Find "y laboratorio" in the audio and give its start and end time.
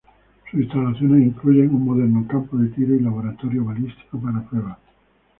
2.95-3.63